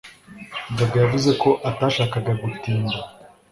gaga 0.77 0.97
yavuze 1.03 1.31
ko 1.41 1.49
atashakaga 1.69 2.31
gutinda. 2.41 2.97